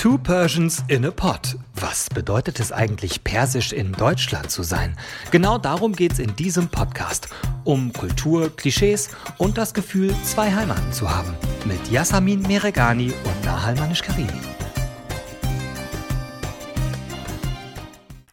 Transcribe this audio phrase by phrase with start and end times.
[0.00, 1.58] Two Persians in a Pot.
[1.74, 4.96] Was bedeutet es eigentlich, persisch in Deutschland zu sein?
[5.30, 7.28] Genau darum geht es in diesem Podcast.
[7.64, 11.34] Um Kultur, Klischees und das Gefühl, zwei Heimaten zu haben.
[11.66, 14.40] Mit Yasamin Meregani und Nahal Manish-Karimi.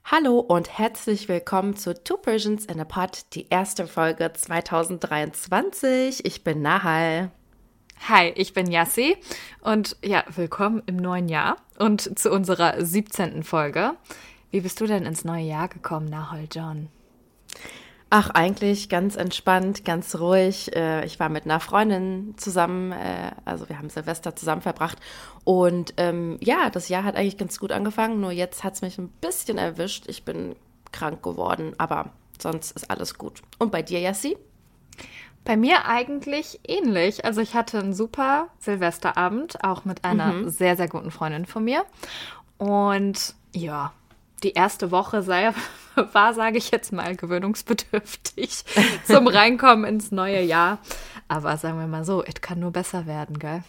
[0.06, 6.24] Hallo und herzlich willkommen zu Two Persians in a Pot, die erste Folge 2023.
[6.24, 7.30] Ich bin Nahal.
[8.06, 9.18] Hi, ich bin Yassi
[9.60, 13.44] und ja, willkommen im neuen Jahr und zu unserer 17.
[13.44, 13.96] Folge.
[14.50, 16.88] Wie bist du denn ins neue Jahr gekommen, Nahol John?
[18.10, 20.74] Ach, eigentlich ganz entspannt, ganz ruhig.
[20.74, 25.00] Äh, ich war mit einer Freundin zusammen, äh, also wir haben Silvester zusammen verbracht.
[25.44, 28.98] Und ähm, ja, das Jahr hat eigentlich ganz gut angefangen, nur jetzt hat es mich
[28.98, 30.06] ein bisschen erwischt.
[30.08, 30.56] Ich bin
[30.94, 33.42] krank geworden, aber sonst ist alles gut.
[33.60, 34.38] Und bei dir, Yassi?
[35.48, 37.24] Bei mir eigentlich ähnlich.
[37.24, 40.50] Also ich hatte einen super Silvesterabend, auch mit einer mhm.
[40.50, 41.86] sehr, sehr guten Freundin von mir.
[42.58, 43.94] Und ja,
[44.44, 45.54] die erste Woche sei,
[46.12, 48.66] war, sage ich jetzt mal, gewöhnungsbedürftig
[49.06, 50.80] zum Reinkommen ins neue Jahr.
[51.30, 53.64] Aber sagen wir mal so, es kann nur besser werden, gell?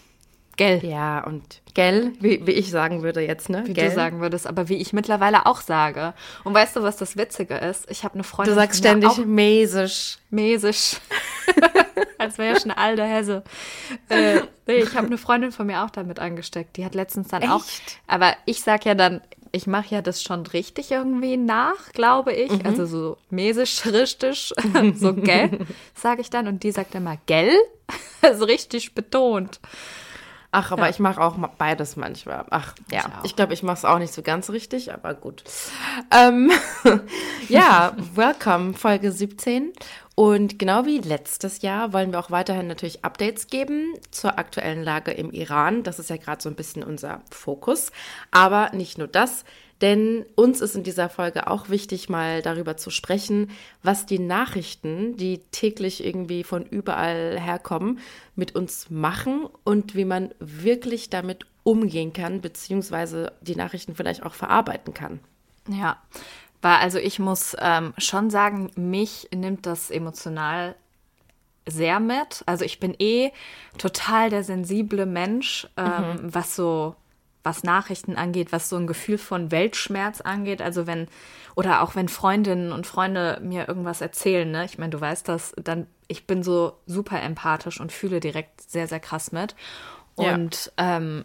[0.58, 0.84] Gell.
[0.84, 3.62] Ja, und gell, wie, wie ich sagen würde jetzt, ne?
[3.64, 3.88] Wie gell.
[3.88, 6.14] du sagen würdest, aber wie ich mittlerweile auch sage.
[6.42, 7.88] Und weißt du, was das Witzige ist?
[7.88, 8.54] Ich habe eine Freundin.
[8.54, 10.18] Du sagst ständig mäßig.
[10.30, 10.96] Mäßig.
[12.18, 13.44] Als wäre ja schon alter Hesse.
[14.08, 16.76] Äh, nee, ich habe eine Freundin von mir auch damit angesteckt.
[16.76, 17.52] Die hat letztens dann Echt?
[17.52, 17.62] auch.
[18.08, 19.20] Aber ich sag ja dann,
[19.52, 22.50] ich mache ja das schon richtig irgendwie nach, glaube ich.
[22.50, 22.62] Mhm.
[22.64, 24.52] Also so mäßig, richtig,
[24.96, 25.60] so gell,
[25.94, 26.48] sage ich dann.
[26.48, 27.54] Und die sagt immer gell,
[28.22, 29.60] also richtig betont.
[30.50, 30.90] Ach, aber ja.
[30.90, 32.46] ich mache auch beides manchmal.
[32.48, 33.04] Ach, ja.
[33.22, 35.44] Ich, glaube, ich mache es auch nicht so ganz richtig, aber gut.
[36.10, 36.50] Ähm,
[37.48, 39.72] ja, welcome, Folge 17.
[40.14, 45.10] Und genau wie letztes Jahr wollen wir auch weiterhin natürlich Updates geben zur aktuellen Lage
[45.10, 45.82] im Iran.
[45.82, 47.92] Das ist ja gerade so ein bisschen unser Fokus.
[48.30, 49.44] Aber nicht nur das.
[49.80, 53.50] Denn uns ist in dieser Folge auch wichtig, mal darüber zu sprechen,
[53.82, 58.00] was die Nachrichten, die täglich irgendwie von überall herkommen,
[58.34, 64.34] mit uns machen und wie man wirklich damit umgehen kann, beziehungsweise die Nachrichten vielleicht auch
[64.34, 65.20] verarbeiten kann.
[65.68, 65.98] Ja,
[66.62, 70.74] weil also ich muss ähm, schon sagen, mich nimmt das emotional
[71.66, 72.42] sehr mit.
[72.46, 73.30] Also ich bin eh
[73.76, 76.34] total der sensible Mensch, ähm, mhm.
[76.34, 76.96] was so
[77.42, 80.60] was Nachrichten angeht, was so ein Gefühl von Weltschmerz angeht.
[80.60, 81.06] Also wenn,
[81.54, 84.64] oder auch wenn Freundinnen und Freunde mir irgendwas erzählen, ne?
[84.64, 88.86] Ich meine, du weißt das, dann, ich bin so super empathisch und fühle direkt sehr,
[88.86, 89.54] sehr krass mit.
[90.14, 90.96] Und ja.
[90.96, 91.24] ähm,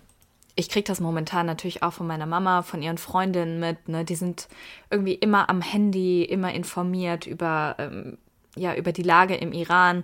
[0.56, 3.90] ich kriege das momentan natürlich auch von meiner Mama, von ihren Freundinnen mit.
[3.90, 4.06] Ne?
[4.06, 4.48] Die sind
[4.90, 8.18] irgendwie immer am Handy, immer informiert über, ähm,
[8.56, 10.04] ja, über die Lage im Iran.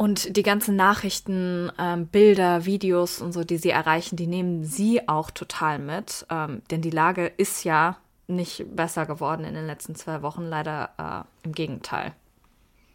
[0.00, 5.06] Und die ganzen Nachrichten, ähm, Bilder, Videos und so, die sie erreichen, die nehmen sie
[5.06, 6.24] auch total mit.
[6.30, 10.88] Ähm, denn die Lage ist ja nicht besser geworden in den letzten zwei Wochen, leider
[10.96, 12.14] äh, im Gegenteil.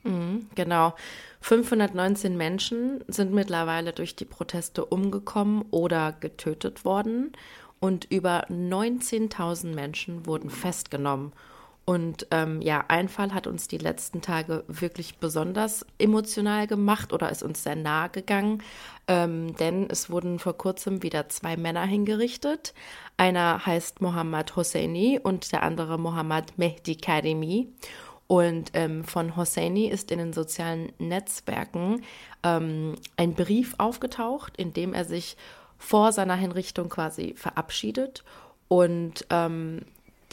[0.01, 0.95] Mhm, genau.
[1.41, 7.33] 519 Menschen sind mittlerweile durch die Proteste umgekommen oder getötet worden
[7.79, 11.33] und über 19.000 Menschen wurden festgenommen.
[11.85, 17.29] Und ähm, ja, ein Fall hat uns die letzten Tage wirklich besonders emotional gemacht oder
[17.29, 18.63] ist uns sehr nahe gegangen,
[19.07, 22.73] ähm, denn es wurden vor kurzem wieder zwei Männer hingerichtet.
[23.17, 27.67] Einer heißt Mohammad Hosseini und der andere Mohammad Mehdi Karimi.
[28.27, 32.01] Und ähm, von Hosseini ist in den sozialen Netzwerken
[32.41, 35.37] ähm, ein Brief aufgetaucht, in dem er sich
[35.77, 38.23] vor seiner Hinrichtung quasi verabschiedet
[38.67, 39.81] und ähm,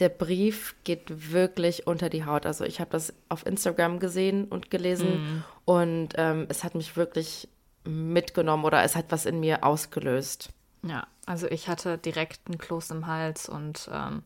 [0.03, 2.45] der Brief geht wirklich unter die Haut.
[2.45, 5.45] Also ich habe das auf Instagram gesehen und gelesen mm.
[5.65, 7.49] und ähm, es hat mich wirklich
[7.85, 10.49] mitgenommen oder es hat was in mir ausgelöst.
[10.83, 14.25] Ja, also ich hatte direkt einen Kloß im Hals und ähm,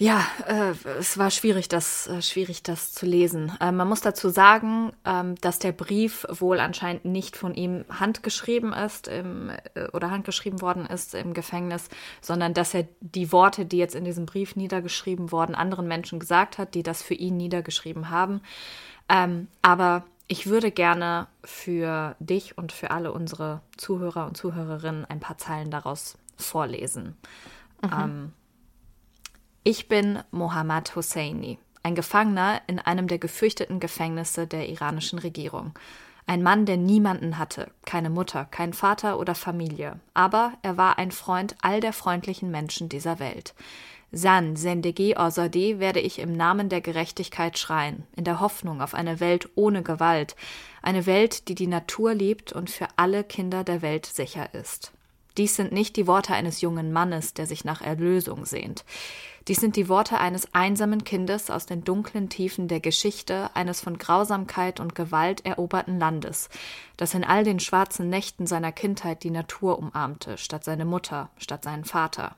[0.00, 3.52] ja, äh, es war schwierig, das äh, schwierig, das zu lesen.
[3.60, 8.72] Äh, man muss dazu sagen, ähm, dass der Brief wohl anscheinend nicht von ihm handgeschrieben
[8.72, 11.88] ist im, äh, oder handgeschrieben worden ist im Gefängnis,
[12.20, 16.58] sondern dass er die Worte, die jetzt in diesem Brief niedergeschrieben wurden, anderen Menschen gesagt
[16.58, 18.40] hat, die das für ihn niedergeschrieben haben.
[19.08, 25.18] Ähm, aber ich würde gerne für dich und für alle unsere Zuhörer und Zuhörerinnen ein
[25.18, 27.16] paar Zeilen daraus vorlesen.
[27.82, 27.90] Mhm.
[27.92, 28.32] Ähm,
[29.64, 35.74] ich bin Mohammad Hosseini, ein Gefangener in einem der gefürchteten Gefängnisse der iranischen Regierung.
[36.26, 41.10] Ein Mann, der niemanden hatte, keine Mutter, keinen Vater oder Familie, aber er war ein
[41.10, 43.54] Freund all der freundlichen Menschen dieser Welt.
[44.10, 49.20] San Sendegi Ozadeh werde ich im Namen der Gerechtigkeit schreien, in der Hoffnung auf eine
[49.20, 50.34] Welt ohne Gewalt,
[50.82, 54.92] eine Welt, die die Natur liebt und für alle Kinder der Welt sicher ist.
[55.38, 58.84] Dies sind nicht die Worte eines jungen Mannes, der sich nach Erlösung sehnt.
[59.48, 63.96] Dies sind die Worte eines einsamen Kindes aus den dunklen Tiefen der Geschichte eines von
[63.96, 66.50] Grausamkeit und Gewalt eroberten Landes,
[66.98, 71.64] das in all den schwarzen Nächten seiner Kindheit die Natur umarmte, statt seine Mutter, statt
[71.64, 72.36] seinen Vater.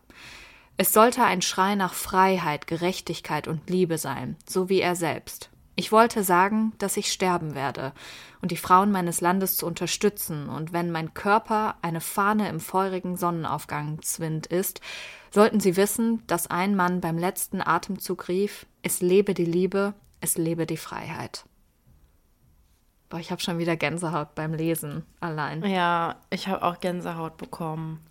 [0.77, 5.51] Es sollte ein Schrei nach Freiheit, Gerechtigkeit und Liebe sein, so wie er selbst.
[5.81, 7.95] Ich wollte sagen, dass ich sterben werde
[8.43, 13.17] und die Frauen meines Landes zu unterstützen, und wenn mein Körper eine Fahne im feurigen
[13.17, 14.83] Sonnenaufgangswind ist,
[15.31, 20.37] sollten sie wissen, dass ein Mann beim letzten Atemzug rief, es lebe die Liebe, es
[20.37, 21.47] lebe die Freiheit.
[23.09, 25.65] Boah, ich habe schon wieder Gänsehaut beim Lesen allein.
[25.65, 28.05] Ja, ich habe auch Gänsehaut bekommen.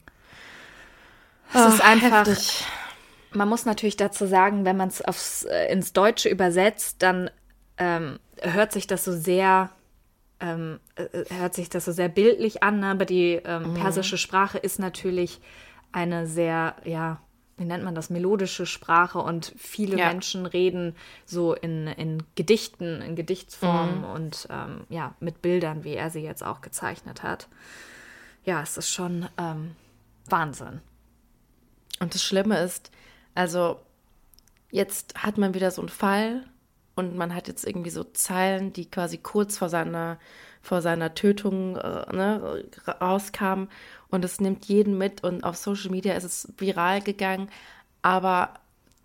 [1.54, 2.26] Es ist einfach.
[2.26, 2.66] Heftig.
[3.32, 7.30] Man muss natürlich dazu sagen, wenn man es äh, ins Deutsche übersetzt, dann
[7.80, 9.72] ähm, hört sich das so sehr
[10.40, 12.88] ähm, äh, hört sich das so sehr bildlich an, ne?
[12.88, 13.74] aber die ähm, mhm.
[13.76, 15.42] persische Sprache ist natürlich
[15.92, 17.20] eine sehr, ja,
[17.58, 20.08] wie nennt man das, melodische Sprache und viele ja.
[20.08, 20.96] Menschen reden
[21.26, 24.04] so in, in Gedichten, in Gedichtsform mhm.
[24.06, 27.48] und ähm, ja, mit Bildern, wie er sie jetzt auch gezeichnet hat.
[28.46, 29.76] Ja, es ist schon ähm,
[30.26, 30.80] Wahnsinn.
[32.00, 32.92] Und das Schlimme ist,
[33.36, 33.82] also
[34.72, 36.46] jetzt hat man wieder so einen Fall
[37.00, 40.20] und man hat jetzt irgendwie so Zeilen, die quasi kurz vor seiner,
[40.62, 42.66] vor seiner Tötung äh, ne,
[43.02, 43.70] rauskamen
[44.10, 47.50] und es nimmt jeden mit und auf Social Media ist es viral gegangen,
[48.02, 48.54] aber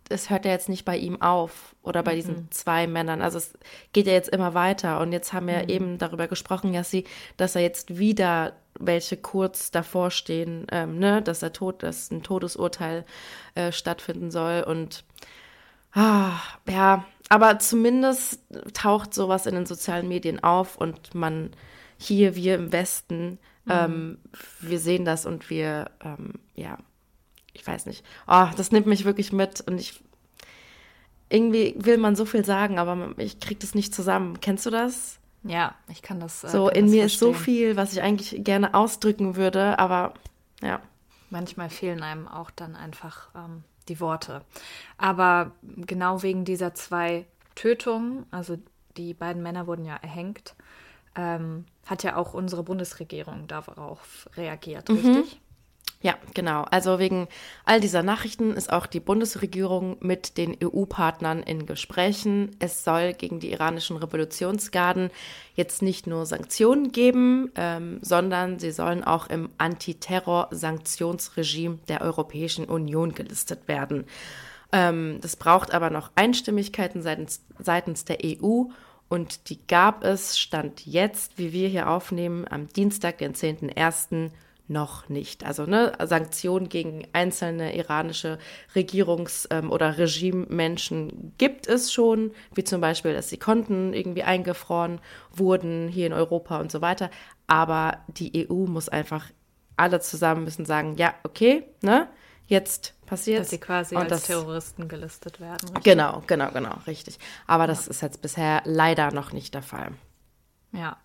[0.08, 2.17] es hört ja jetzt nicht bei ihm auf oder bei mhm.
[2.17, 3.23] diesen zwei Männern.
[3.23, 3.55] Also es
[3.93, 5.69] geht ja jetzt immer weiter und jetzt haben wir mhm.
[5.69, 7.05] eben darüber gesprochen, Jassi,
[7.37, 12.25] dass er jetzt wieder welche kurz davor stehen, ähm, ne, dass er tot, dass ein
[12.25, 13.05] Todesurteil
[13.55, 15.05] äh, stattfinden soll und
[15.93, 18.41] ah, ja, aber zumindest
[18.75, 21.50] taucht sowas in den sozialen Medien auf und man
[21.97, 23.73] hier, wir im Westen, mhm.
[23.73, 24.19] ähm,
[24.61, 26.79] wir sehen das und wir, ähm, ja,
[27.53, 28.05] ich weiß nicht.
[28.26, 30.03] Oh, das nimmt mich wirklich mit und ich,
[31.29, 34.41] irgendwie will man so viel sagen, aber ich krieg das nicht zusammen.
[34.41, 35.19] Kennst du das?
[35.44, 36.44] Ja, ich kann das.
[36.44, 37.06] Äh, so, kann in das mir verstehen.
[37.06, 40.15] ist so viel, was ich eigentlich gerne ausdrücken würde, aber
[40.62, 40.81] ja.
[41.31, 44.42] Manchmal fehlen einem auch dann einfach ähm, die Worte.
[44.98, 48.58] Aber genau wegen dieser zwei Tötungen, also
[48.96, 50.54] die beiden Männer wurden ja erhängt,
[51.16, 54.96] ähm, hat ja auch unsere Bundesregierung darauf reagiert, mhm.
[54.96, 55.40] richtig?
[56.05, 56.67] Ja, genau.
[56.71, 57.29] Also wegen
[57.65, 62.55] all dieser Nachrichten ist auch die Bundesregierung mit den EU-Partnern in Gesprächen.
[62.59, 65.11] Es soll gegen die iranischen Revolutionsgarden
[65.55, 73.15] jetzt nicht nur Sanktionen geben, ähm, sondern sie sollen auch im Antiterror-Sanktionsregime der Europäischen Union
[73.15, 74.05] gelistet werden.
[74.73, 78.65] Ähm, das braucht aber noch Einstimmigkeiten seitens, seitens der EU
[79.09, 84.33] und die gab es, stand jetzt, wie wir hier aufnehmen, am Dienstag, den 10.01.,
[84.66, 85.44] noch nicht.
[85.44, 88.38] Also ne, Sanktionen gegen einzelne iranische
[88.75, 95.00] Regierungs- ähm, oder Regimemenschen gibt es schon, wie zum Beispiel, dass die Konten irgendwie eingefroren
[95.32, 97.11] wurden hier in Europa und so weiter.
[97.46, 99.31] Aber die EU muss einfach
[99.76, 102.08] alle zusammen müssen sagen, ja, okay, ne,
[102.46, 103.40] jetzt passiert.
[103.40, 105.69] Dass sie quasi als das, Terroristen gelistet werden.
[105.69, 105.84] Richtig?
[105.84, 107.19] Genau, genau, genau, richtig.
[107.46, 109.93] Aber das ist jetzt bisher leider noch nicht der Fall.
[110.76, 110.97] Ja,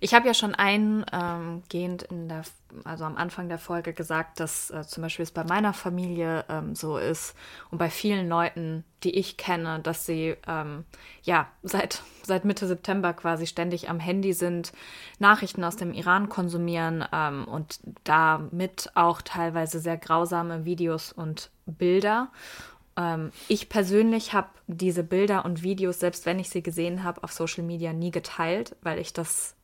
[0.00, 2.42] ich habe ja schon eingehend in der,
[2.84, 6.74] also am Anfang der Folge gesagt, dass äh, zum Beispiel es bei meiner Familie ähm,
[6.74, 7.34] so ist
[7.70, 10.84] und bei vielen Leuten, die ich kenne, dass sie ähm,
[11.22, 14.72] ja seit, seit Mitte September quasi ständig am Handy sind,
[15.18, 22.30] Nachrichten aus dem Iran konsumieren ähm, und damit auch teilweise sehr grausame Videos und Bilder.
[22.96, 27.32] Ähm, ich persönlich habe diese Bilder und Videos, selbst wenn ich sie gesehen habe, auf
[27.32, 29.54] Social Media nie geteilt, weil ich das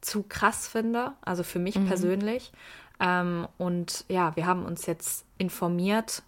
[0.00, 1.86] zu krass finde, also für mich mhm.
[1.86, 2.52] persönlich.
[3.00, 6.22] Ähm, und ja, wir haben uns jetzt informiert,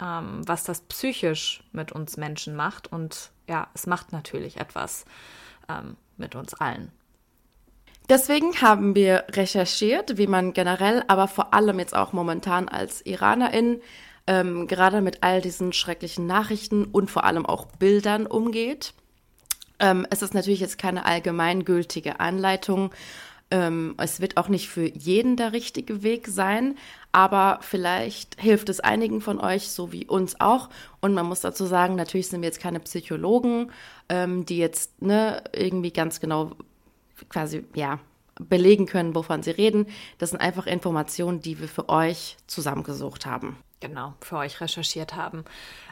[0.00, 2.92] ähm, was das psychisch mit uns Menschen macht.
[2.92, 5.04] Und ja, es macht natürlich etwas
[5.68, 6.92] ähm, mit uns allen.
[8.08, 13.80] Deswegen haben wir recherchiert, wie man generell, aber vor allem jetzt auch momentan als Iranerin
[14.30, 18.94] ähm, gerade mit all diesen schrecklichen Nachrichten und vor allem auch Bildern umgeht.
[19.80, 22.92] Ähm, es ist natürlich jetzt keine allgemeingültige Anleitung.
[23.50, 26.76] Ähm, es wird auch nicht für jeden der richtige Weg sein,
[27.10, 30.68] aber vielleicht hilft es einigen von euch, so wie uns auch.
[31.00, 33.72] Und man muss dazu sagen, natürlich sind wir jetzt keine Psychologen,
[34.08, 36.52] ähm, die jetzt ne, irgendwie ganz genau
[37.28, 37.98] quasi, ja,
[38.38, 39.86] belegen können, wovon sie reden.
[40.18, 45.44] Das sind einfach Informationen, die wir für euch zusammengesucht haben genau für euch recherchiert haben.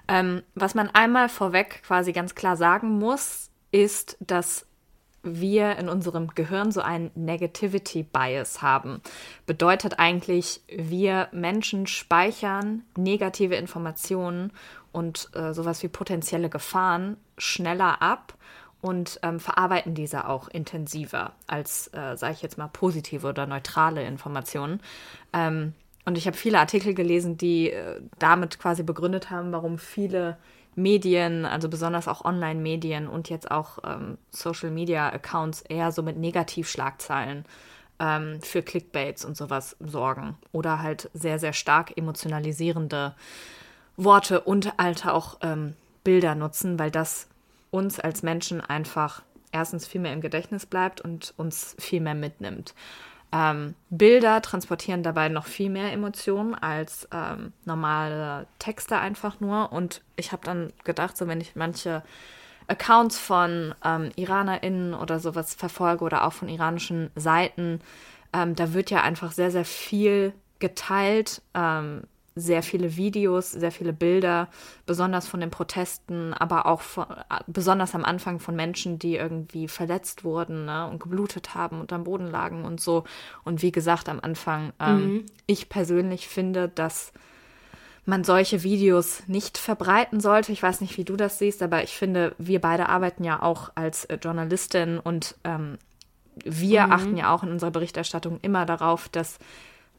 [0.06, 4.66] Ähm, was man einmal vorweg quasi ganz klar sagen muss, ist, dass
[5.22, 9.02] wir in unserem Gehirn so einen Negativity Bias haben.
[9.46, 14.52] Bedeutet eigentlich, wir Menschen speichern negative Informationen
[14.92, 18.34] und äh, sowas wie potenzielle Gefahren schneller ab
[18.80, 24.04] und ähm, verarbeiten diese auch intensiver als, äh, sage ich jetzt mal, positive oder neutrale
[24.04, 24.80] Informationen.
[25.32, 25.74] Ähm,
[26.08, 30.38] und ich habe viele Artikel gelesen, die äh, damit quasi begründet haben, warum viele
[30.74, 37.44] Medien, also besonders auch Online-Medien und jetzt auch ähm, Social-Media-Accounts eher so mit Negativschlagzeilen
[38.00, 40.38] ähm, für Clickbaits und sowas sorgen.
[40.50, 43.14] Oder halt sehr, sehr stark emotionalisierende
[43.98, 45.74] Worte und halt auch ähm,
[46.04, 47.28] Bilder nutzen, weil das
[47.70, 49.22] uns als Menschen einfach
[49.52, 52.72] erstens viel mehr im Gedächtnis bleibt und uns viel mehr mitnimmt.
[53.30, 59.72] Ähm, Bilder transportieren dabei noch viel mehr Emotionen als ähm, normale Texte einfach nur.
[59.72, 62.02] Und ich habe dann gedacht, so wenn ich manche
[62.68, 67.80] Accounts von ähm, IranerInnen oder sowas verfolge oder auch von iranischen Seiten,
[68.32, 72.02] ähm, da wird ja einfach sehr, sehr viel geteilt, ähm,
[72.38, 74.48] sehr viele Videos, sehr viele Bilder,
[74.86, 77.06] besonders von den Protesten, aber auch von,
[77.46, 82.04] besonders am Anfang von Menschen, die irgendwie verletzt wurden ne, und geblutet haben und am
[82.04, 83.04] Boden lagen und so.
[83.44, 85.26] Und wie gesagt, am Anfang, ähm, mhm.
[85.46, 87.12] ich persönlich finde, dass
[88.08, 90.50] man solche Videos nicht verbreiten sollte.
[90.50, 93.70] Ich weiß nicht, wie du das siehst, aber ich finde, wir beide arbeiten ja auch
[93.74, 95.76] als äh, Journalistin und ähm,
[96.44, 96.92] wir mhm.
[96.92, 99.38] achten ja auch in unserer Berichterstattung immer darauf, dass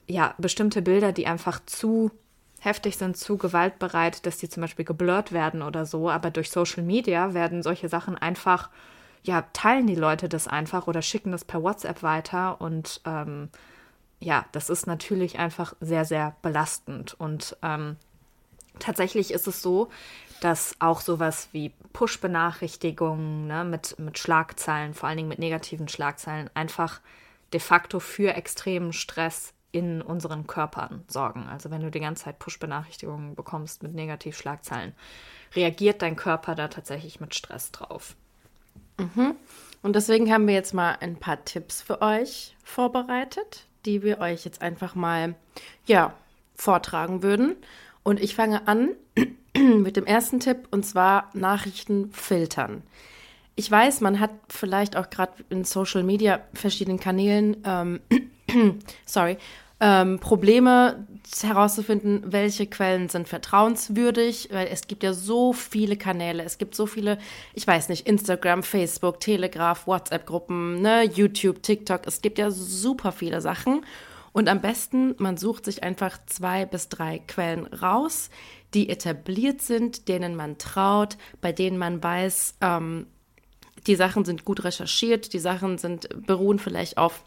[0.07, 2.11] ja bestimmte Bilder, die einfach zu
[2.59, 6.09] heftig sind, zu gewaltbereit, dass die zum Beispiel geblurrt werden oder so.
[6.09, 8.69] Aber durch Social Media werden solche Sachen einfach,
[9.23, 12.59] ja, teilen die Leute das einfach oder schicken das per WhatsApp weiter.
[12.61, 13.49] Und ähm,
[14.19, 17.15] ja, das ist natürlich einfach sehr, sehr belastend.
[17.19, 17.95] Und ähm,
[18.79, 19.89] tatsächlich ist es so,
[20.41, 26.49] dass auch sowas wie Push-Benachrichtigungen ne, mit, mit Schlagzeilen, vor allen Dingen mit negativen Schlagzeilen,
[26.53, 27.01] einfach
[27.51, 31.47] de facto für extremen Stress in unseren Körpern sorgen.
[31.47, 34.93] Also wenn du die ganze Zeit Push-Benachrichtigungen bekommst mit Negativschlagzeilen,
[35.55, 38.15] reagiert dein Körper da tatsächlich mit Stress drauf.
[38.97, 39.35] Mhm.
[39.81, 44.43] Und deswegen haben wir jetzt mal ein paar Tipps für euch vorbereitet, die wir euch
[44.43, 45.35] jetzt einfach mal
[45.85, 46.13] ja,
[46.55, 47.55] vortragen würden.
[48.03, 48.95] Und ich fange an
[49.55, 52.83] mit dem ersten Tipp und zwar Nachrichten filtern.
[53.55, 57.99] Ich weiß, man hat vielleicht auch gerade in Social Media verschiedenen Kanälen ähm,
[59.05, 59.37] sorry,
[59.81, 61.07] ähm, Probleme
[61.41, 66.85] herauszufinden, welche Quellen sind vertrauenswürdig, weil es gibt ja so viele Kanäle, es gibt so
[66.85, 67.17] viele,
[67.53, 73.41] ich weiß nicht, Instagram, Facebook, Telegraph, WhatsApp-Gruppen, ne, YouTube, TikTok, es gibt ja super viele
[73.41, 73.85] Sachen.
[74.31, 78.29] Und am besten, man sucht sich einfach zwei bis drei Quellen raus,
[78.73, 83.07] die etabliert sind, denen man traut, bei denen man weiß, ähm,
[83.87, 87.23] die Sachen sind gut recherchiert, die Sachen sind, beruhen vielleicht auf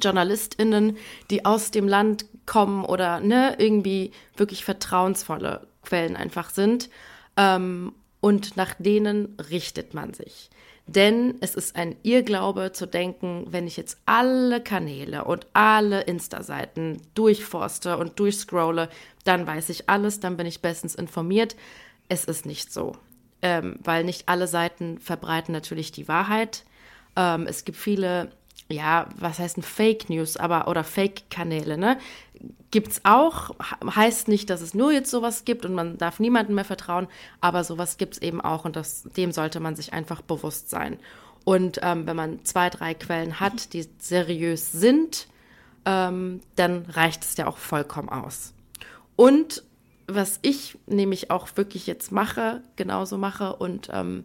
[0.00, 0.96] JournalistInnen,
[1.30, 6.90] die aus dem Land kommen oder ne, irgendwie wirklich vertrauensvolle Quellen einfach sind.
[7.36, 10.50] Ähm, und nach denen richtet man sich.
[10.88, 17.02] Denn es ist ein Irrglaube zu denken, wenn ich jetzt alle Kanäle und alle Insta-Seiten
[17.14, 18.88] durchforste und durchscrolle,
[19.24, 21.56] dann weiß ich alles, dann bin ich bestens informiert.
[22.08, 22.96] Es ist nicht so,
[23.42, 26.64] ähm, weil nicht alle Seiten verbreiten natürlich die Wahrheit.
[27.16, 28.32] Ähm, es gibt viele
[28.68, 31.98] ja, was heißt ein Fake News, aber oder Fake-Kanäle, ne?
[32.70, 36.64] Gibt's auch, heißt nicht, dass es nur jetzt sowas gibt und man darf niemandem mehr
[36.64, 37.08] vertrauen,
[37.40, 40.98] aber sowas gibt's eben auch und das, dem sollte man sich einfach bewusst sein.
[41.44, 45.28] Und ähm, wenn man zwei, drei Quellen hat, die seriös sind,
[45.86, 48.52] ähm, dann reicht es ja auch vollkommen aus.
[49.16, 49.64] Und
[50.06, 54.24] was ich nämlich auch wirklich jetzt mache, genauso mache und ähm,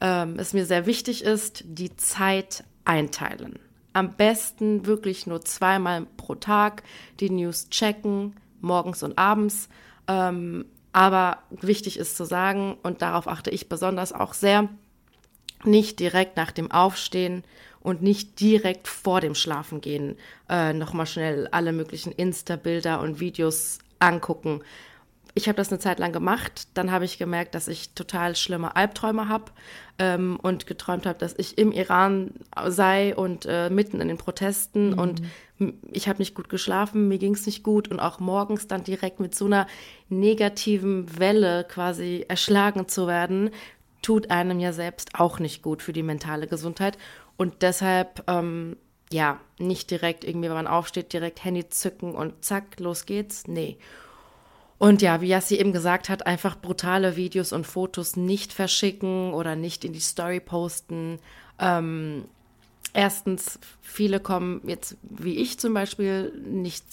[0.00, 3.58] ähm, es mir sehr wichtig ist, die Zeit einteilen.
[3.92, 6.82] Am besten wirklich nur zweimal pro Tag
[7.20, 9.68] die News checken, morgens und abends.
[10.06, 14.68] Ähm, aber wichtig ist zu sagen, und darauf achte ich besonders auch sehr,
[15.64, 17.44] nicht direkt nach dem Aufstehen
[17.80, 20.16] und nicht direkt vor dem Schlafengehen
[20.48, 24.60] äh, nochmal schnell alle möglichen Insta-Bilder und Videos angucken,
[25.38, 26.66] ich habe das eine Zeit lang gemacht.
[26.74, 29.52] Dann habe ich gemerkt, dass ich total schlimme Albträume habe
[30.00, 32.32] ähm, und geträumt habe, dass ich im Iran
[32.66, 34.90] sei und äh, mitten in den Protesten.
[34.90, 34.98] Mhm.
[34.98, 35.22] Und
[35.92, 37.86] ich habe nicht gut geschlafen, mir ging es nicht gut.
[37.86, 39.68] Und auch morgens dann direkt mit so einer
[40.08, 43.50] negativen Welle quasi erschlagen zu werden,
[44.02, 46.98] tut einem ja selbst auch nicht gut für die mentale Gesundheit.
[47.36, 48.76] Und deshalb, ähm,
[49.12, 53.46] ja, nicht direkt irgendwie, wenn man aufsteht, direkt Handy zücken und zack, los geht's.
[53.46, 53.78] Nee.
[54.78, 59.56] Und ja, wie Yassi eben gesagt hat, einfach brutale Videos und Fotos nicht verschicken oder
[59.56, 61.18] nicht in die Story posten.
[61.58, 62.24] Ähm,
[62.92, 66.84] erstens, viele kommen jetzt, wie ich zum Beispiel, nicht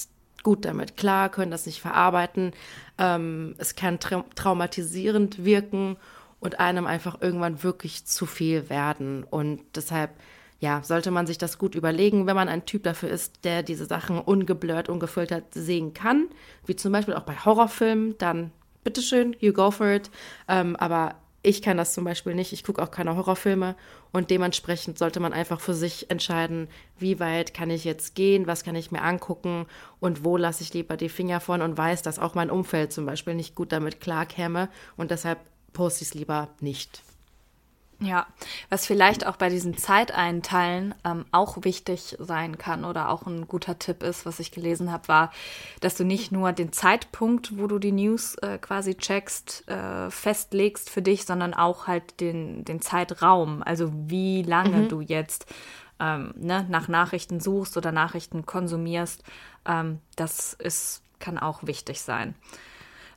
[0.41, 2.53] gut damit klar, können das nicht verarbeiten.
[2.97, 5.97] Ähm, es kann tra traumatisierend wirken
[6.39, 9.23] und einem einfach irgendwann wirklich zu viel werden.
[9.23, 10.11] Und deshalb,
[10.59, 13.85] ja, sollte man sich das gut überlegen, wenn man ein Typ dafür ist, der diese
[13.85, 16.27] Sachen ungeblurrt, ungefiltert sehen kann,
[16.65, 18.51] wie zum Beispiel auch bei Horrorfilmen, dann
[18.83, 20.09] bitteschön, you go for it.
[20.47, 22.53] Ähm, aber ich kann das zum Beispiel nicht.
[22.53, 23.75] Ich gucke auch keine Horrorfilme
[24.11, 28.63] und dementsprechend sollte man einfach für sich entscheiden, wie weit kann ich jetzt gehen, was
[28.63, 29.67] kann ich mir angucken
[29.99, 33.05] und wo lasse ich lieber die Finger von und weiß, dass auch mein Umfeld zum
[33.05, 35.39] Beispiel nicht gut damit klarkäme und deshalb
[35.73, 37.04] poste ich es lieber nicht.
[37.99, 38.27] Ja,
[38.69, 43.79] was vielleicht auch bei diesen Zeiteinteilen ähm, auch wichtig sein kann oder auch ein guter
[43.79, 45.31] Tipp ist, was ich gelesen habe, war,
[45.79, 50.89] dass du nicht nur den Zeitpunkt, wo du die News äh, quasi checkst, äh, festlegst
[50.89, 54.89] für dich, sondern auch halt den, den Zeitraum, also wie lange mhm.
[54.89, 55.45] du jetzt
[55.99, 59.23] ähm, ne, nach Nachrichten suchst oder Nachrichten konsumierst.
[59.65, 62.35] Ähm, das ist, kann auch wichtig sein.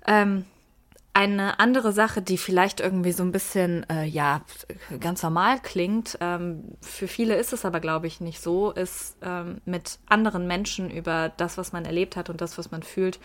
[0.06, 0.44] Ähm,
[1.18, 4.42] eine andere Sache, die vielleicht irgendwie so ein bisschen, äh, ja,
[5.00, 9.60] ganz normal klingt, ähm, für viele ist es aber, glaube ich, nicht so, ist ähm,
[9.64, 13.18] mit anderen Menschen über das, was man erlebt hat und das, was man fühlt,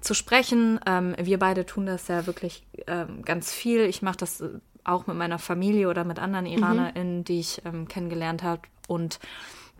[0.00, 0.80] zu sprechen.
[0.86, 3.82] Ähm, wir beide tun das ja wirklich ähm, ganz viel.
[3.82, 4.42] Ich mache das
[4.82, 6.58] auch mit meiner Familie oder mit anderen mhm.
[6.58, 7.24] IranerInnen, mhm.
[7.24, 8.62] die ich ähm, kennengelernt habe.
[8.88, 9.20] Und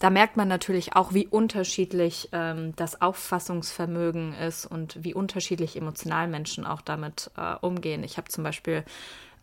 [0.00, 6.26] da merkt man natürlich auch, wie unterschiedlich ähm, das Auffassungsvermögen ist und wie unterschiedlich emotional
[6.26, 8.02] Menschen auch damit äh, umgehen.
[8.02, 8.82] Ich habe zum Beispiel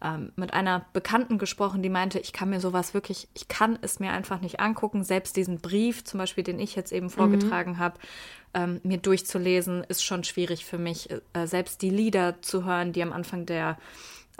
[0.04, 4.00] ähm, mit einer Bekannten gesprochen, die meinte, ich kann mir sowas wirklich, ich kann es
[4.00, 5.04] mir einfach nicht angucken.
[5.04, 7.78] Selbst diesen Brief, zum Beispiel, den ich jetzt eben vorgetragen mhm.
[7.78, 8.00] habe,
[8.56, 11.10] ähm, mir durchzulesen, ist schon schwierig für mich.
[11.34, 13.78] Äh, selbst die Lieder zu hören, die am Anfang der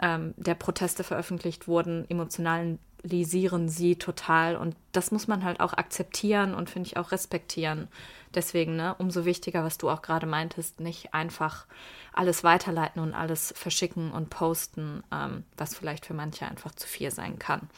[0.00, 5.72] ähm, der Proteste veröffentlicht wurden, emotionalen lisieren sie total und das muss man halt auch
[5.72, 7.88] akzeptieren und finde ich auch respektieren.
[8.34, 11.66] Deswegen, ne, umso wichtiger, was du auch gerade meintest, nicht einfach
[12.12, 17.10] alles weiterleiten und alles verschicken und posten, ähm, was vielleicht für manche einfach zu viel
[17.10, 17.70] sein kann.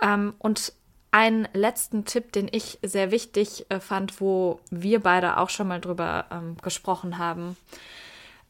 [0.00, 0.72] Ähm, und
[1.10, 5.80] einen letzten Tipp, den ich sehr wichtig äh, fand, wo wir beide auch schon mal
[5.80, 7.56] drüber ähm, gesprochen haben,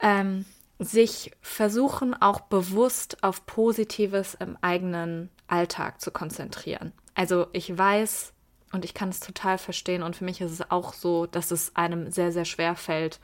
[0.00, 0.44] ähm,
[0.78, 6.92] sich versuchen auch bewusst auf Positives im eigenen Alltag zu konzentrieren.
[7.14, 8.32] Also ich weiß
[8.72, 11.74] und ich kann es total verstehen und für mich ist es auch so, dass es
[11.76, 13.20] einem sehr, sehr schwer fällt,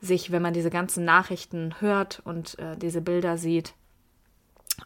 [0.00, 3.72] sich, wenn man diese ganzen Nachrichten hört und äh, diese Bilder sieht,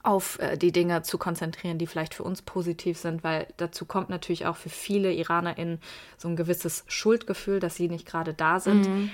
[0.02, 4.08] auf äh, die Dinge zu konzentrieren, die vielleicht für uns positiv sind, weil dazu kommt
[4.08, 5.80] natürlich auch für viele IranerInnen
[6.16, 8.88] so ein gewisses Schuldgefühl, dass sie nicht gerade da sind.
[8.88, 9.10] Mhm.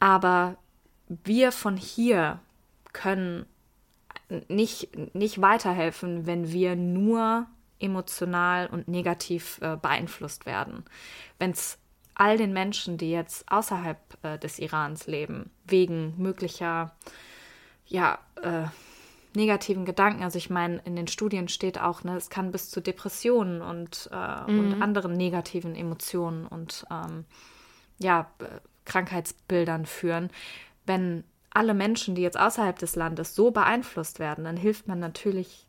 [0.00, 0.56] Aber
[1.08, 2.40] wir von hier
[2.92, 3.46] können
[4.48, 7.46] nicht, nicht weiterhelfen, wenn wir nur
[7.80, 10.84] emotional und negativ äh, beeinflusst werden.
[11.38, 11.78] Wenn es
[12.14, 16.96] all den Menschen, die jetzt außerhalb äh, des Irans leben, wegen möglicher
[17.86, 18.64] ja, äh,
[19.34, 22.80] negativen Gedanken, also ich meine, in den Studien steht auch, ne, es kann bis zu
[22.80, 24.58] Depressionen und, äh, mhm.
[24.58, 27.24] und anderen negativen Emotionen und ähm,
[27.98, 28.30] ja,
[28.84, 30.30] Krankheitsbildern führen.
[30.88, 35.66] Wenn alle Menschen, die jetzt außerhalb des Landes so beeinflusst werden, dann hilft man natürlich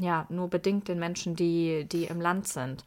[0.00, 2.84] ja nur bedingt den Menschen, die, die im Land sind.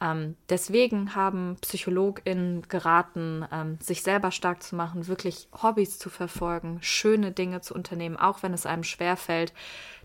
[0.00, 6.78] Ähm, deswegen haben PsychologInnen geraten, ähm, sich selber stark zu machen, wirklich Hobbys zu verfolgen,
[6.80, 9.52] schöne Dinge zu unternehmen, auch wenn es einem schwerfällt,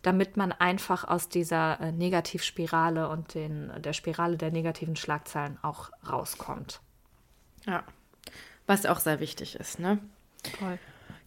[0.04, 5.92] damit man einfach aus dieser äh, Negativspirale und den, der Spirale der negativen Schlagzeilen auch
[6.08, 6.82] rauskommt.
[7.66, 7.84] Ja,
[8.68, 10.00] was auch sehr wichtig ist, ne?
[10.60, 10.78] Toll.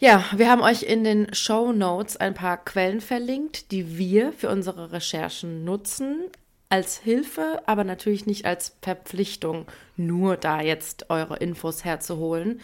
[0.00, 4.48] Ja, wir haben euch in den Show Notes ein paar Quellen verlinkt, die wir für
[4.48, 6.20] unsere Recherchen nutzen.
[6.70, 12.60] Als Hilfe, aber natürlich nicht als Verpflichtung, nur da jetzt eure Infos herzuholen.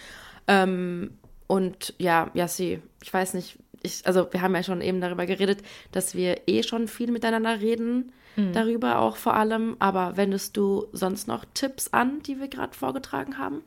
[0.47, 1.17] Ähm,
[1.47, 5.63] und ja, Yassi, ich weiß nicht, ich, also wir haben ja schon eben darüber geredet,
[5.91, 8.53] dass wir eh schon viel miteinander reden, mhm.
[8.53, 9.77] darüber auch vor allem.
[9.79, 13.63] Aber wendest du sonst noch Tipps an, die wir gerade vorgetragen haben?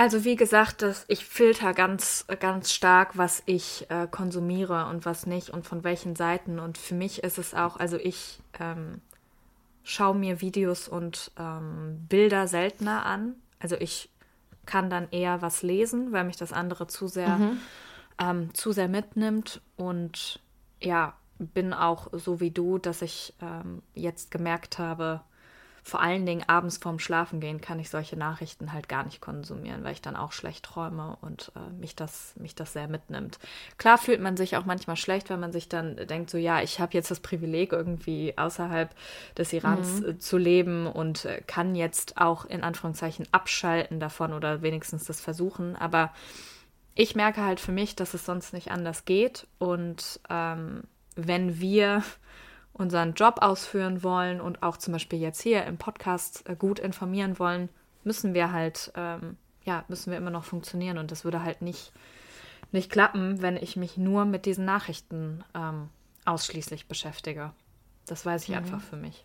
[0.00, 5.26] Also wie gesagt, das, ich filter ganz, ganz stark, was ich äh, konsumiere und was
[5.26, 6.58] nicht und von welchen Seiten.
[6.58, 9.02] Und für mich ist es auch, also ich ähm,
[9.82, 13.34] schaue mir Videos und ähm, Bilder seltener an.
[13.58, 14.08] Also ich
[14.64, 17.60] kann dann eher was lesen, weil mich das andere zu sehr, mhm.
[18.18, 19.60] ähm, zu sehr mitnimmt.
[19.76, 20.40] Und
[20.80, 25.20] ja, bin auch so wie du, dass ich ähm, jetzt gemerkt habe,
[25.82, 29.92] vor allen Dingen abends vorm Schlafengehen kann ich solche Nachrichten halt gar nicht konsumieren, weil
[29.92, 33.38] ich dann auch schlecht träume und äh, mich, das, mich das sehr mitnimmt.
[33.78, 36.80] Klar fühlt man sich auch manchmal schlecht, wenn man sich dann denkt, so ja, ich
[36.80, 38.94] habe jetzt das Privileg, irgendwie außerhalb
[39.36, 40.08] des Irans mhm.
[40.08, 45.20] äh, zu leben und äh, kann jetzt auch in Anführungszeichen abschalten davon oder wenigstens das
[45.20, 45.76] versuchen.
[45.76, 46.12] Aber
[46.94, 49.46] ich merke halt für mich, dass es sonst nicht anders geht.
[49.58, 50.82] Und ähm,
[51.16, 52.02] wenn wir
[52.72, 57.38] unseren Job ausführen wollen und auch zum Beispiel jetzt hier im Podcast äh, gut informieren
[57.38, 57.68] wollen,
[58.04, 61.92] müssen wir halt, ähm, ja, müssen wir immer noch funktionieren und das würde halt nicht,
[62.72, 65.88] nicht klappen, wenn ich mich nur mit diesen Nachrichten ähm,
[66.24, 67.52] ausschließlich beschäftige.
[68.06, 68.56] Das weiß ich mhm.
[68.56, 69.24] einfach für mich.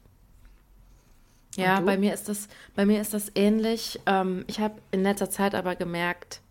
[1.56, 4.02] Ja, bei mir ist das, bei mir ist das ähnlich.
[4.06, 6.42] Ähm, ich habe in letzter Zeit aber gemerkt,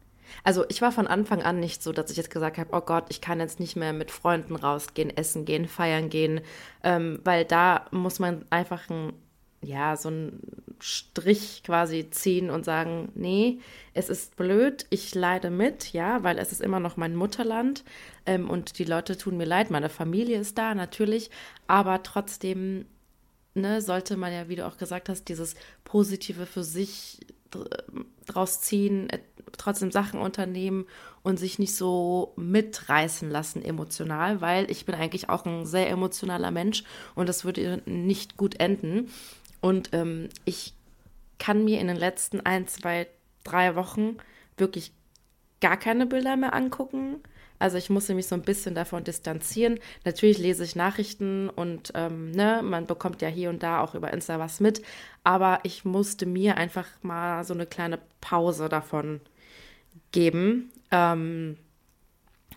[0.42, 3.06] also ich war von Anfang an nicht so, dass ich jetzt gesagt habe, oh Gott,
[3.08, 6.40] ich kann jetzt nicht mehr mit Freunden rausgehen, essen gehen, feiern gehen,
[6.82, 9.12] ähm, weil da muss man einfach ein,
[9.62, 10.40] ja, so einen
[10.80, 13.60] Strich quasi ziehen und sagen, nee,
[13.94, 17.84] es ist blöd, ich leide mit, ja, weil es ist immer noch mein Mutterland
[18.26, 21.30] ähm, und die Leute tun mir leid, meine Familie ist da natürlich,
[21.66, 22.86] aber trotzdem
[23.54, 27.20] ne, sollte man ja, wie du auch gesagt hast, dieses Positive für sich
[28.26, 29.08] draus ziehen,
[29.56, 30.86] trotzdem Sachen unternehmen
[31.22, 36.50] und sich nicht so mitreißen lassen emotional, weil ich bin eigentlich auch ein sehr emotionaler
[36.50, 39.10] Mensch und das würde nicht gut enden.
[39.60, 40.74] Und ähm, ich
[41.38, 43.06] kann mir in den letzten ein, zwei,
[43.42, 44.18] drei Wochen
[44.56, 44.92] wirklich
[45.60, 47.20] gar keine Bilder mehr angucken.
[47.58, 49.78] Also ich musste mich so ein bisschen davon distanzieren.
[50.04, 54.12] Natürlich lese ich Nachrichten und ähm, ne, man bekommt ja hier und da auch über
[54.12, 54.82] Insta was mit.
[55.22, 59.20] Aber ich musste mir einfach mal so eine kleine Pause davon
[60.14, 60.70] geben.
[60.90, 61.58] Ähm,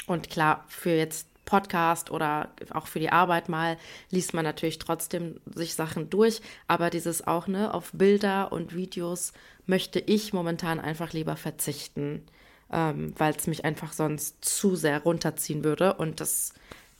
[0.05, 3.77] und klar, für jetzt Podcast oder auch für die Arbeit mal
[4.11, 9.33] liest man natürlich trotzdem sich Sachen durch, aber dieses auch ne auf Bilder und Videos
[9.65, 12.23] möchte ich momentan einfach lieber verzichten,
[12.71, 16.53] ähm, weil es mich einfach sonst zu sehr runterziehen würde und das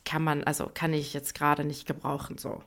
[0.06, 2.64] kann man also kann ich jetzt gerade nicht gebrauchen so.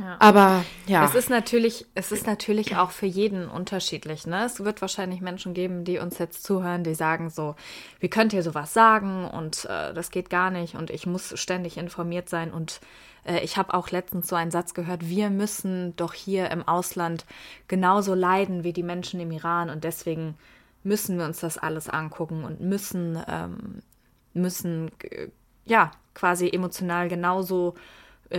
[0.00, 0.16] Ja.
[0.18, 1.04] Aber ja.
[1.04, 4.26] Es ist natürlich, es ist natürlich auch für jeden unterschiedlich.
[4.26, 4.44] Ne?
[4.44, 7.54] Es wird wahrscheinlich Menschen geben, die uns jetzt zuhören, die sagen so,
[7.98, 11.76] wie könnt ihr sowas sagen und äh, das geht gar nicht und ich muss ständig
[11.76, 12.80] informiert sein und
[13.24, 17.26] äh, ich habe auch letztens so einen Satz gehört, wir müssen doch hier im Ausland
[17.68, 20.36] genauso leiden wie die Menschen im Iran und deswegen
[20.82, 23.82] müssen wir uns das alles angucken und müssen, ähm,
[24.32, 25.28] müssen äh,
[25.66, 27.78] ja quasi emotional genauso äh,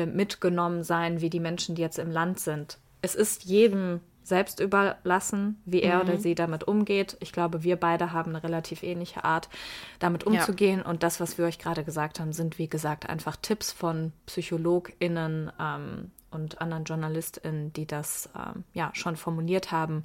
[0.06, 2.78] mitgenommen sein wie die Menschen, die jetzt im Land sind.
[3.02, 6.02] Es ist jedem selbst überlassen, wie er mhm.
[6.02, 7.18] oder sie damit umgeht.
[7.20, 9.50] Ich glaube, wir beide haben eine relativ ähnliche Art,
[10.00, 10.80] damit umzugehen.
[10.80, 10.86] Ja.
[10.86, 15.52] Und das, was wir euch gerade gesagt haben, sind, wie gesagt, einfach Tipps von PsychologInnen
[15.60, 20.04] ähm, und anderen JournalistInnen, die das ähm, ja schon formuliert haben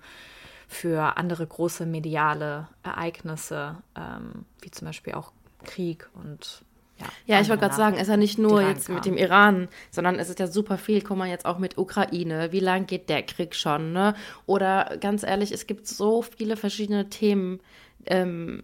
[0.67, 5.33] für andere große mediale Ereignisse, ähm, wie zum Beispiel auch
[5.65, 6.65] Krieg und
[6.99, 9.69] ja, ja ich wollte gerade sagen, es ist ja nicht nur jetzt mit dem Iran,
[9.91, 11.03] sondern es ist ja super viel.
[11.03, 12.53] Guck mal jetzt auch mit Ukraine.
[12.53, 13.93] Wie lang geht der Krieg schon?
[13.93, 14.15] Ne?
[14.47, 17.61] Oder ganz ehrlich, es gibt so viele verschiedene Themen,
[18.07, 18.63] ähm,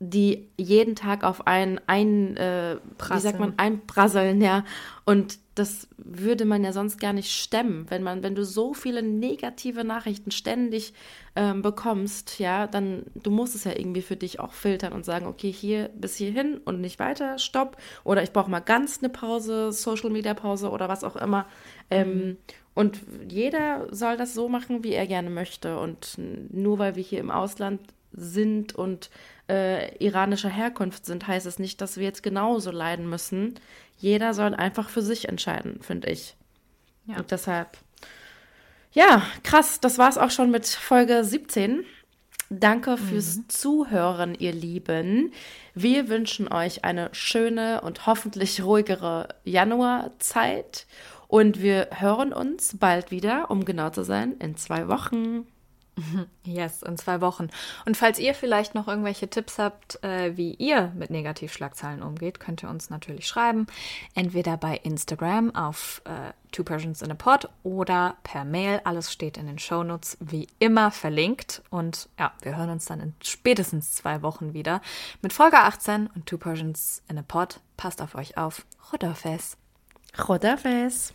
[0.00, 2.76] die jeden Tag auf einen ein, äh,
[3.10, 4.64] wie sagt man, einprasseln, ja.
[5.04, 9.02] Und das würde man ja sonst gar nicht stemmen, wenn man, wenn du so viele
[9.02, 10.94] negative Nachrichten ständig
[11.36, 15.26] ähm, bekommst, ja, dann du musst es ja irgendwie für dich auch filtern und sagen,
[15.26, 17.76] okay, hier bis hierhin und nicht weiter, stopp.
[18.02, 21.46] Oder ich brauche mal ganz eine Pause, Social Media Pause oder was auch immer.
[21.90, 22.36] Ähm, mhm.
[22.74, 25.78] und jeder soll das so machen, wie er gerne möchte.
[25.78, 27.80] Und nur weil wir hier im Ausland
[28.16, 29.10] sind und
[29.48, 33.54] äh, iranischer Herkunft sind, heißt es nicht, dass wir jetzt genauso leiden müssen.
[33.98, 36.36] Jeder soll einfach für sich entscheiden, finde ich.
[37.06, 37.18] Ja.
[37.18, 37.76] Und deshalb,
[38.92, 41.84] ja, krass, das war es auch schon mit Folge 17.
[42.50, 43.48] Danke fürs mhm.
[43.48, 45.32] Zuhören, ihr Lieben.
[45.74, 50.86] Wir wünschen euch eine schöne und hoffentlich ruhigere Januarzeit.
[51.26, 55.46] Und wir hören uns bald wieder, um genau zu sein, in zwei Wochen.
[56.44, 57.48] Yes, in zwei Wochen.
[57.86, 62.62] Und falls ihr vielleicht noch irgendwelche Tipps habt, äh, wie ihr mit Negativschlagzeilen umgeht, könnt
[62.62, 63.66] ihr uns natürlich schreiben.
[64.14, 68.80] Entweder bei Instagram auf äh, Two Persians in a Pod oder per Mail.
[68.84, 71.62] Alles steht in den Shownotes wie immer verlinkt.
[71.70, 74.80] Und ja, wir hören uns dann in spätestens zwei Wochen wieder
[75.22, 77.60] mit Folge 18 und Two Persians in a Pod.
[77.76, 78.66] Passt auf euch auf.
[78.92, 79.56] Rodafes.
[80.28, 81.14] Rodafes.